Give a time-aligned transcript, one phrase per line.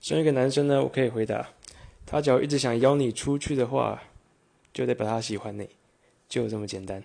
[0.00, 1.48] 身为一个男生呢，我可以回答，
[2.06, 4.02] 他只要一直想邀你出去的话，
[4.72, 5.68] 就得把他喜欢你，
[6.28, 7.02] 就这么简单。